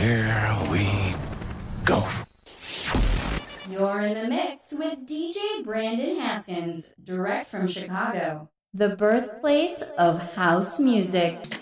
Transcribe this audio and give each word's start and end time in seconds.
Here 0.00 0.56
we 0.70 1.14
go. 1.84 2.02
You're 3.68 4.00
in 4.00 4.14
the 4.14 4.28
mix 4.30 4.72
with 4.72 5.06
DJ 5.06 5.62
Brandon 5.62 6.18
Haskins, 6.18 6.94
direct 7.04 7.50
from 7.50 7.66
Chicago, 7.66 8.48
the 8.72 8.96
birthplace 8.96 9.82
of 9.98 10.36
house 10.36 10.80
music. 10.80 11.59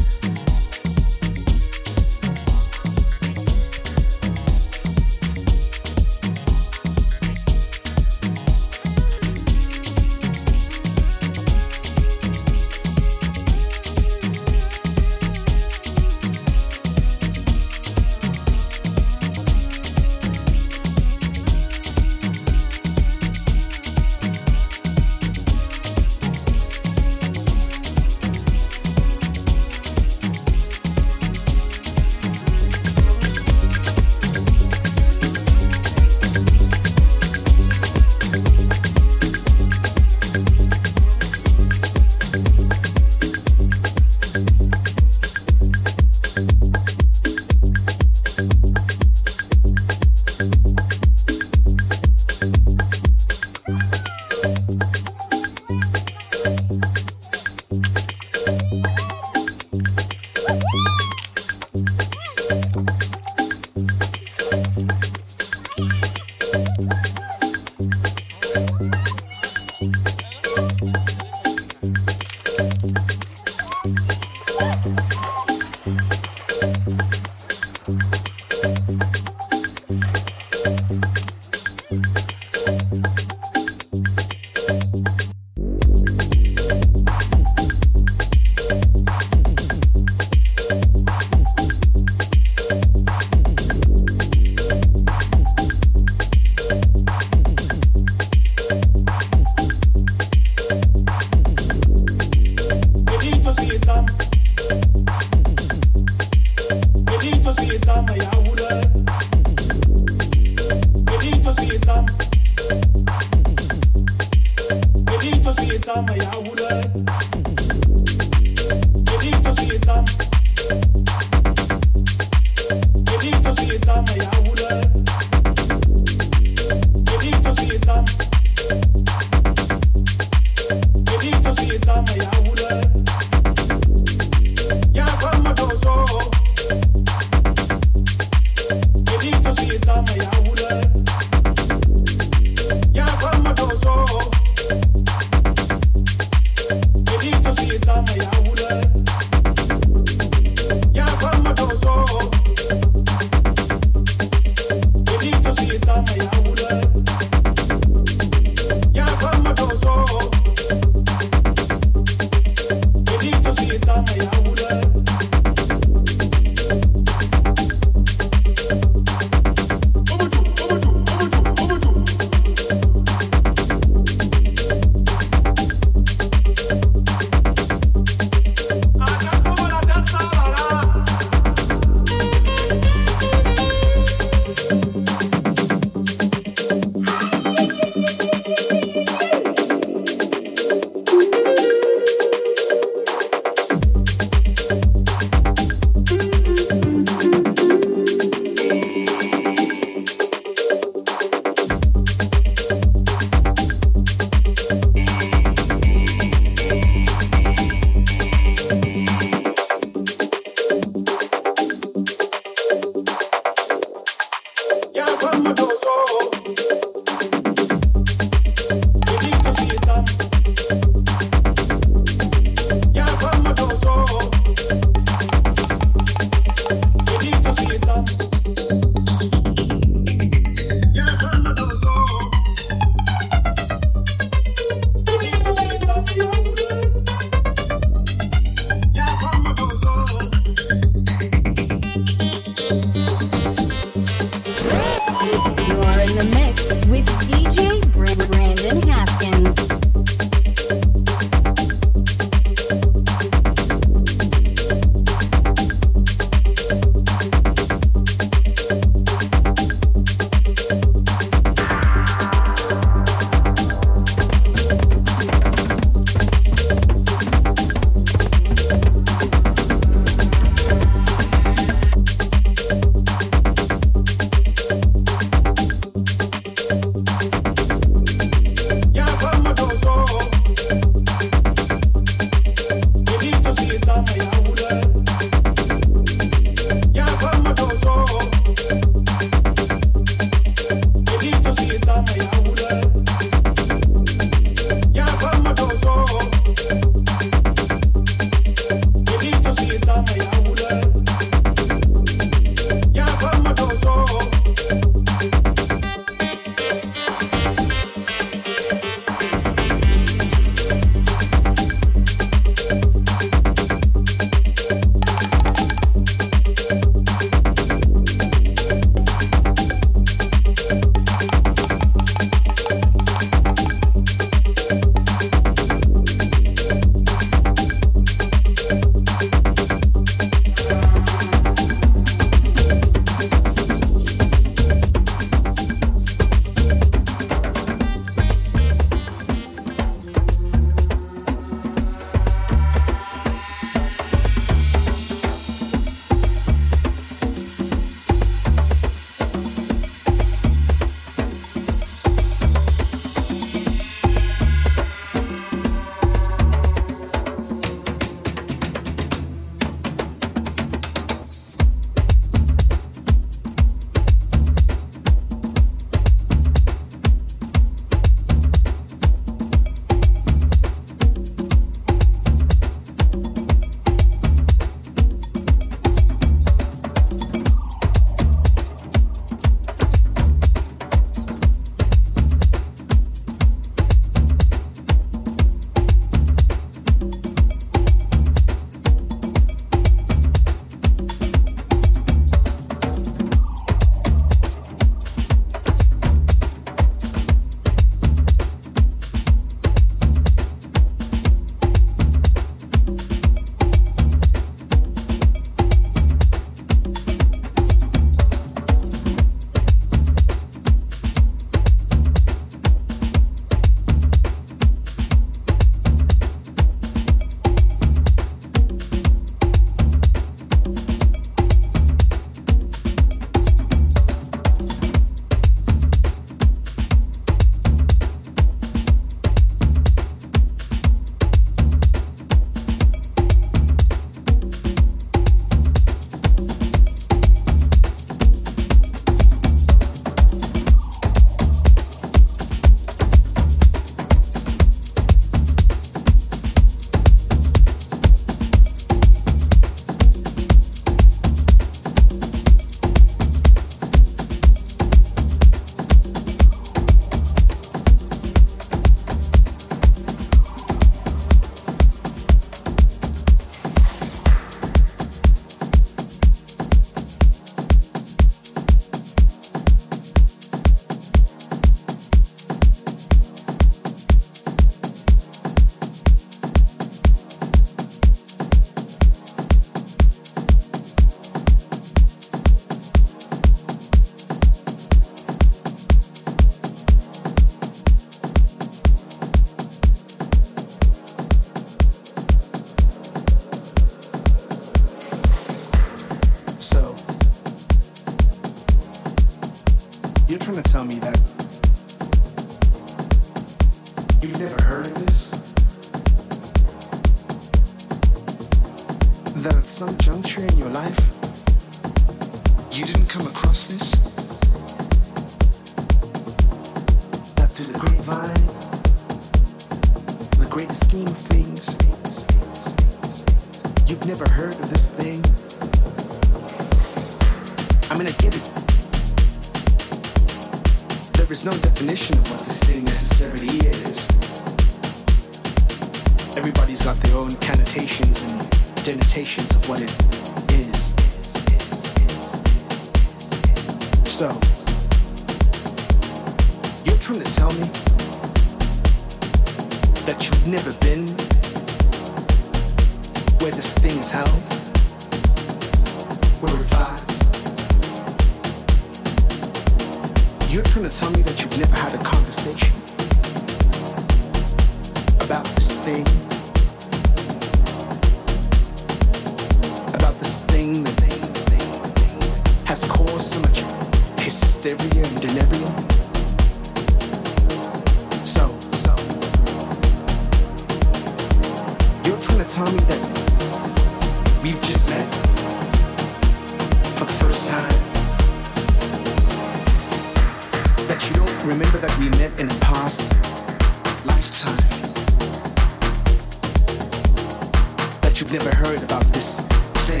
never 598.32 598.56
heard 598.56 598.82
about 598.82 599.04
this 599.12 599.40
thing 599.86 600.00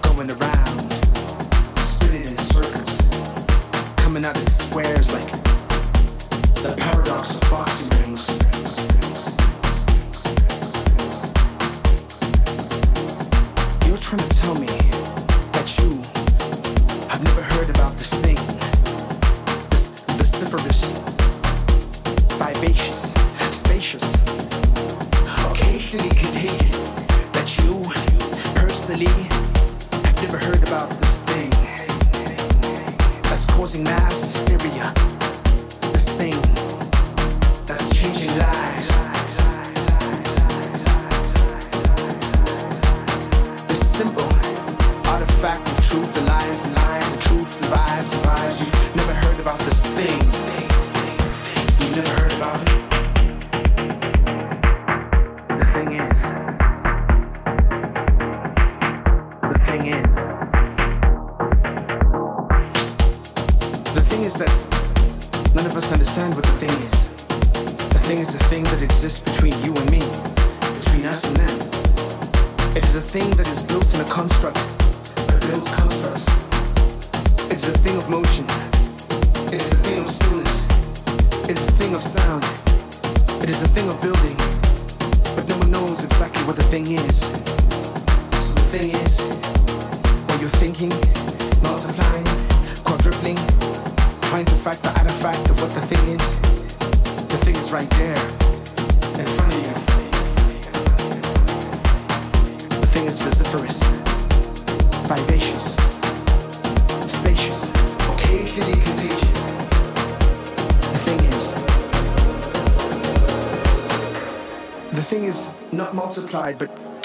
going 0.00 0.30
around. 0.30 0.59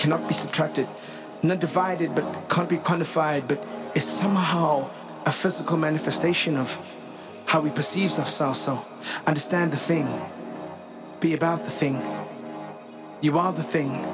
cannot 0.06 0.28
be 0.28 0.36
subtracted, 0.36 0.88
not 1.42 1.60
divided, 1.60 2.14
but 2.14 2.24
can't 2.48 2.70
be 2.70 2.78
quantified, 2.78 3.48
but 3.48 3.58
is 3.96 4.04
somehow 4.04 4.88
a 5.26 5.32
physical 5.32 5.78
manifestation 5.78 6.58
of 6.58 6.70
how 7.48 7.60
we 7.60 7.72
perceive 7.72 8.12
ourselves. 8.20 8.62
So 8.62 8.86
understand 9.26 9.72
the 9.72 9.78
thing, 9.78 10.08
be 11.20 11.34
about 11.34 11.66
the 11.66 11.72
thing. 11.72 11.96
You 13.20 13.40
are 13.40 13.52
the 13.52 13.64
thing 13.64 14.06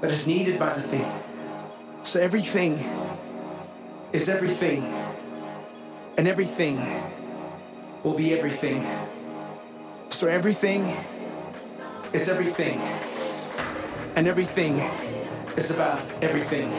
that 0.00 0.10
is 0.10 0.26
needed 0.26 0.58
by 0.58 0.74
the 0.74 0.82
thing. 0.82 1.08
So 2.02 2.18
everything 2.18 2.72
is 4.12 4.28
everything, 4.28 4.82
and 6.18 6.26
everything 6.26 6.76
will 8.02 8.14
be 8.14 8.34
everything. 8.34 8.84
So 10.08 10.26
everything 10.26 10.96
is 12.12 12.28
everything 12.28 12.80
and 14.16 14.26
everything 14.26 14.80
is 15.56 15.70
about 15.70 16.00
everything. 16.22 16.72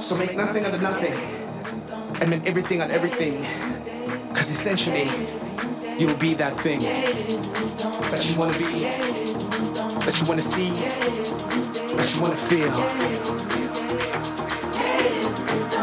So 0.00 0.16
make 0.16 0.34
nothing 0.34 0.64
out 0.64 0.72
of 0.72 0.80
nothing, 0.80 1.12
and 2.22 2.32
then 2.32 2.42
everything 2.46 2.80
out 2.80 2.88
of 2.88 2.96
everything, 2.96 3.44
because 4.28 4.50
essentially, 4.50 5.08
you'll 5.98 6.16
be 6.16 6.32
that 6.34 6.54
thing 6.60 6.80
that 6.80 8.26
you 8.26 8.38
want 8.38 8.54
to 8.54 8.58
be, 8.58 8.84
that 10.00 10.18
you 10.18 10.26
want 10.26 10.40
to 10.40 10.46
see, 10.48 10.70
that 11.94 12.14
you 12.14 12.22
want 12.22 12.32
to 12.32 12.40
feel. 12.48 12.72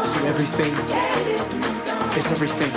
So 0.04 0.26
everything 0.26 0.74
is 2.18 2.26
everything. 2.32 2.72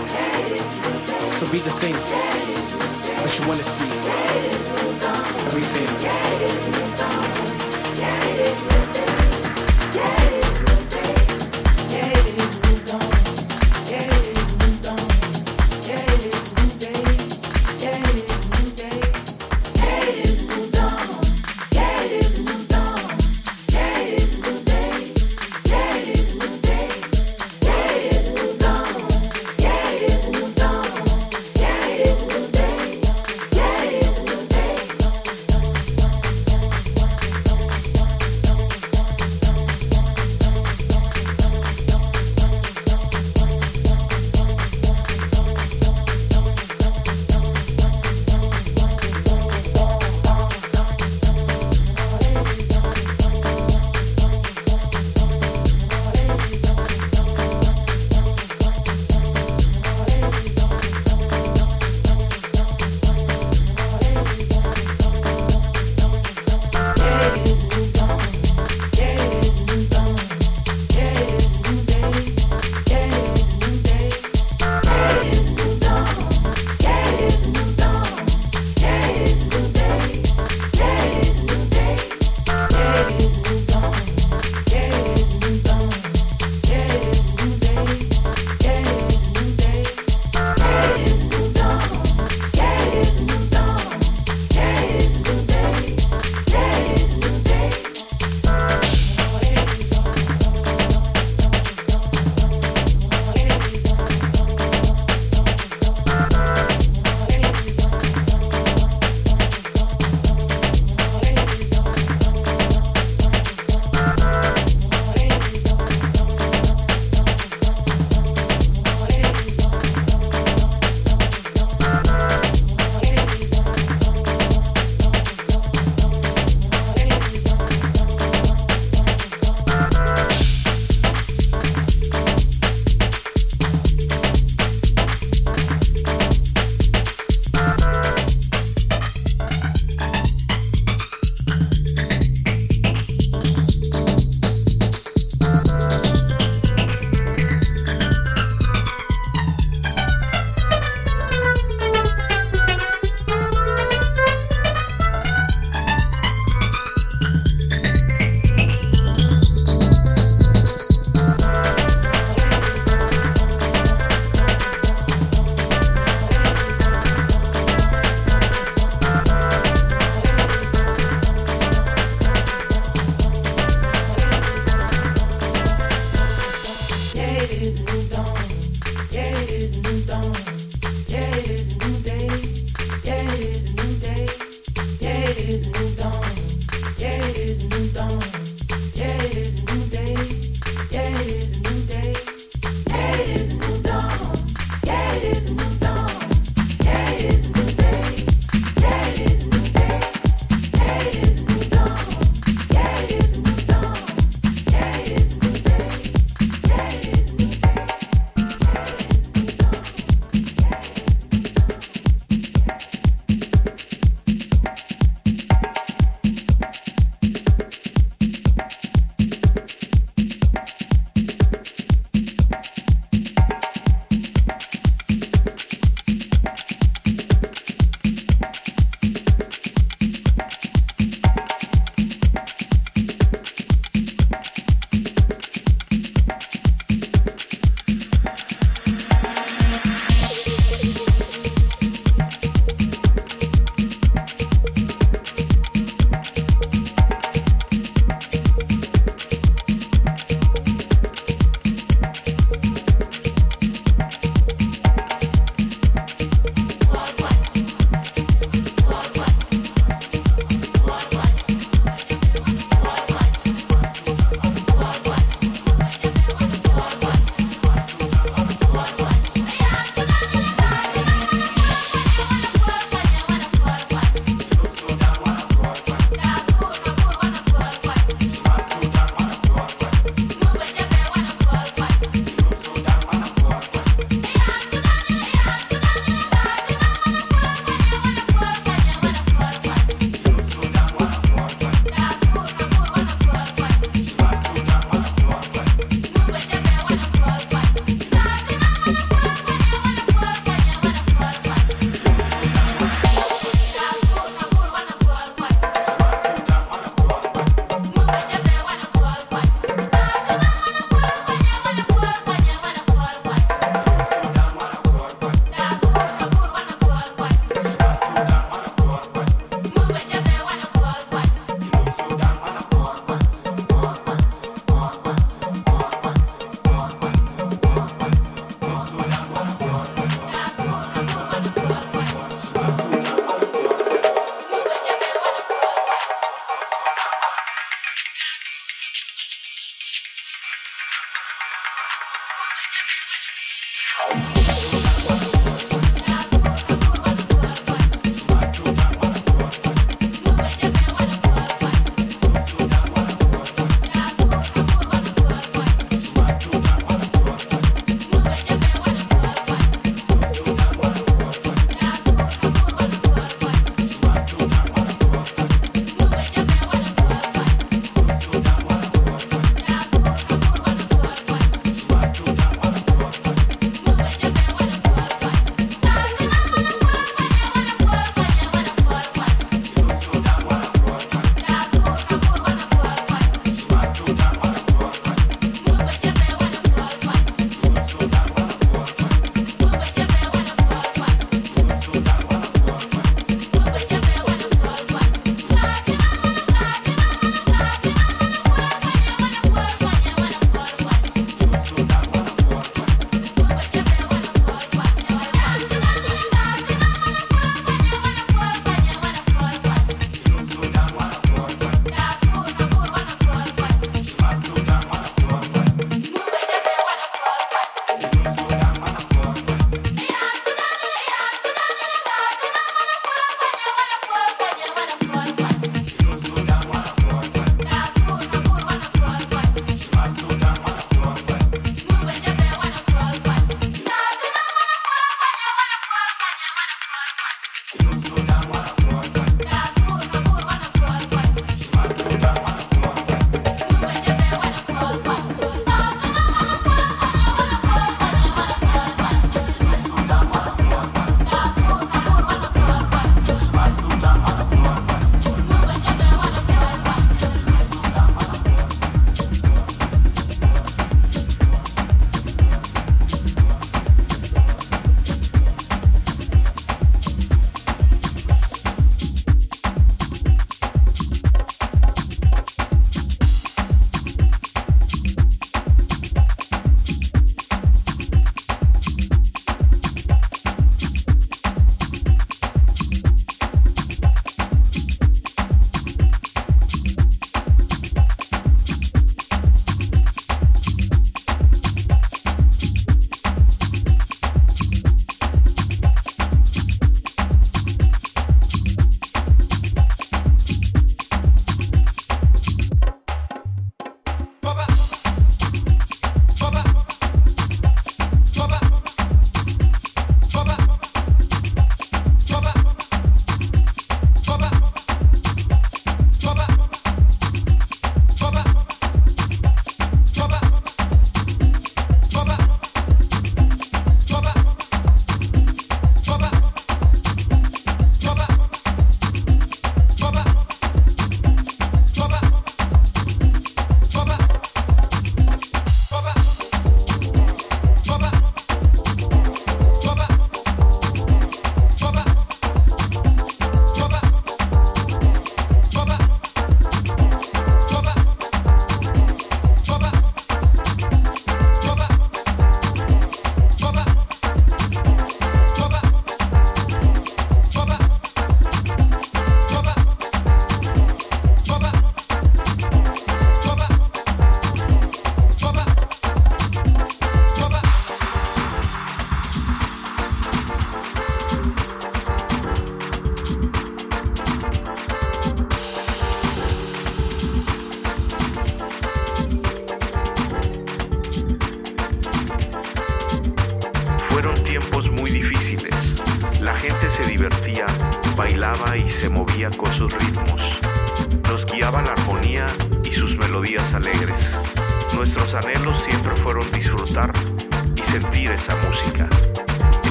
So 1.34 1.52
be 1.52 1.58
the 1.58 1.72
thing 1.82 1.96
that 1.96 3.39
you 3.39 3.48
want 3.48 3.60
to 3.60 3.65
see. 3.65 3.89
Everything. 5.48 6.90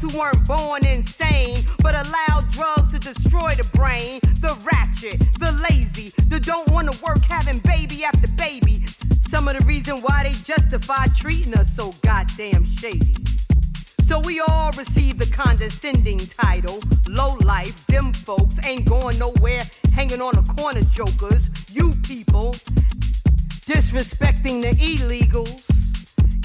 Who 0.00 0.18
weren't 0.18 0.46
born 0.46 0.84
insane, 0.84 1.58
but 1.82 1.94
allowed 1.94 2.50
drugs 2.50 2.92
to 2.92 2.98
destroy 2.98 3.50
the 3.54 3.68
brain. 3.76 4.20
The 4.40 4.56
ratchet, 4.64 5.20
the 5.38 5.52
lazy, 5.68 6.12
the 6.28 6.40
don't 6.40 6.68
wanna 6.68 6.92
work 7.04 7.22
having 7.24 7.58
baby 7.60 8.04
after 8.04 8.28
baby. 8.36 8.82
Some 9.28 9.48
of 9.48 9.56
the 9.58 9.64
reason 9.64 9.98
why 9.98 10.24
they 10.24 10.32
justify 10.32 11.06
treating 11.16 11.54
us 11.54 11.74
so 11.74 11.92
goddamn 12.02 12.64
shady. 12.64 13.14
So 14.02 14.18
we 14.20 14.40
all 14.40 14.72
receive 14.72 15.18
the 15.18 15.26
condescending 15.26 16.18
title. 16.18 16.80
Low 17.08 17.36
life, 17.44 17.86
them 17.86 18.12
folks 18.12 18.58
ain't 18.66 18.88
going 18.88 19.18
nowhere, 19.18 19.62
hanging 19.92 20.20
on 20.20 20.34
the 20.34 20.42
corner 20.54 20.82
jokers. 20.82 21.50
You 21.72 21.92
people 22.08 22.52
disrespecting 23.70 24.62
the 24.62 24.72
illegals, 24.82 25.62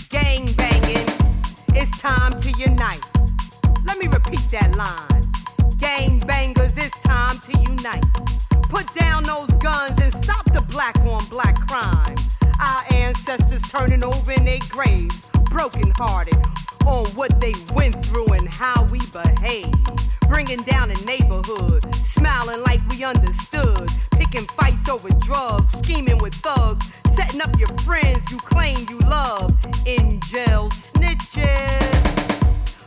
gang 0.10 0.46
banging. 0.54 1.08
It's 1.76 2.00
time 2.00 2.40
to 2.42 2.52
unite. 2.52 3.15
Let 3.86 4.00
me 4.00 4.08
repeat 4.08 4.42
that 4.52 4.76
line. 4.76 5.78
Gang 5.78 6.20
bangers, 6.20 6.78
it's 6.78 7.00
time 7.00 7.38
to 7.40 7.58
unite. 7.60 8.04
Put 8.70 8.92
down 8.94 9.24
those 9.24 9.54
guns 9.56 9.98
and 10.02 10.14
stop 10.14 10.46
the 10.54 10.62
black 10.62 10.98
on 11.06 11.24
black 11.26 11.56
crime. 11.68 12.16
Our 12.60 12.84
ancestors 12.92 13.62
turning 13.64 14.04
over 14.04 14.32
in 14.32 14.46
their 14.46 14.60
graves, 14.70 15.28
broken 15.46 15.92
hearted 15.92 16.38
on 16.86 17.06
what 17.16 17.40
they 17.40 17.54
went 17.74 18.04
through 18.06 18.34
and 18.34 18.48
how 18.48 18.86
we 18.86 19.00
behave. 19.14 19.74
Bringing 20.28 20.64
down 20.64 20.90
the 20.90 21.02
neighborhood, 21.06 21.84
smiling 21.96 22.62
like 22.64 22.82
we 22.90 23.04
understood. 23.04 23.90
Picking 24.12 24.48
fights 24.48 24.90
over 24.90 25.10
drugs, 25.20 25.78
scheming 25.78 26.18
with 26.18 26.34
thugs, 26.34 26.92
setting 27.14 27.42
up 27.42 27.58
your 27.60 27.70
friends 27.80 28.30
you 28.32 28.38
claim 28.38 28.78
you 28.90 28.98
love. 29.00 29.56
In 29.86 30.20
jail 30.22 30.70
snitches. 30.70 32.25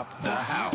top 0.00 0.22
the 0.22 0.30
house. 0.30 0.69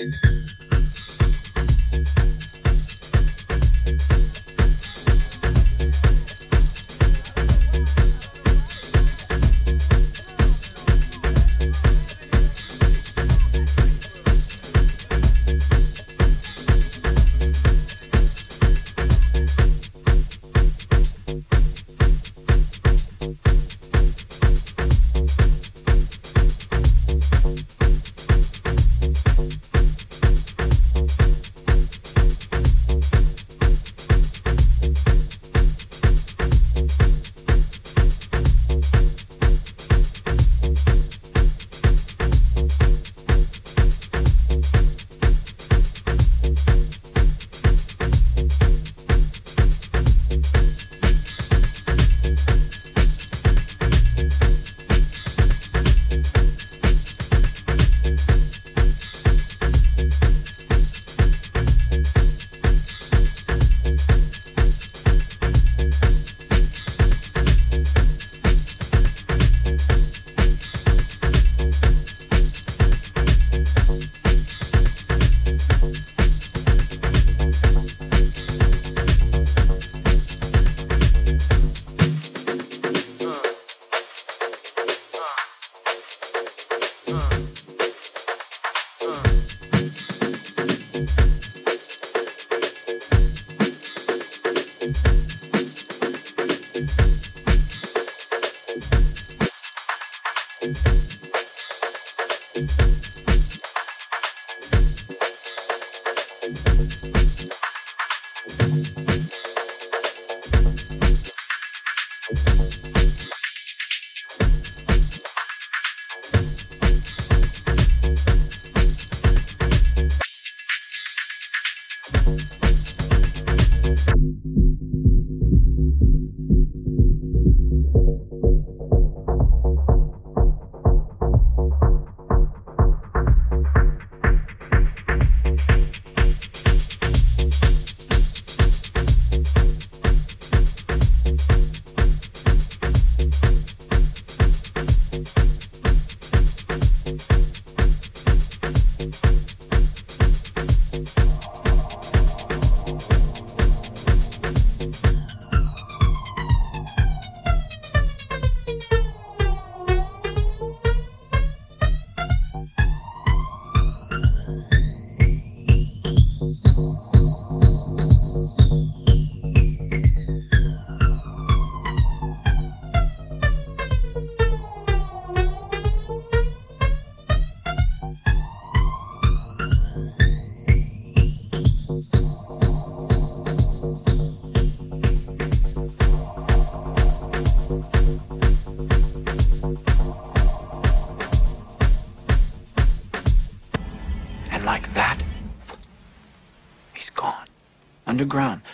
Underground. 0.00 0.54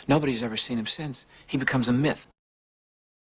Nobody's 0.06 0.43
ever 0.43 0.56
seen 0.56 0.78
him 0.78 0.86
since. 0.86 1.26
He 1.47 1.56
becomes 1.56 1.89
a 1.89 1.93
myth. 1.93 2.26